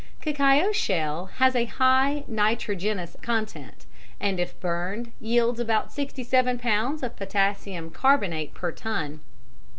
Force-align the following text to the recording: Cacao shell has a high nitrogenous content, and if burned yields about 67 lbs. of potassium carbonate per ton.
Cacao 0.19 0.71
shell 0.71 1.27
has 1.35 1.55
a 1.55 1.65
high 1.65 2.23
nitrogenous 2.27 3.15
content, 3.21 3.85
and 4.19 4.39
if 4.39 4.59
burned 4.59 5.11
yields 5.21 5.59
about 5.59 5.91
67 5.93 6.57
lbs. 6.57 7.03
of 7.03 7.15
potassium 7.15 7.91
carbonate 7.91 8.55
per 8.55 8.71
ton. 8.71 9.19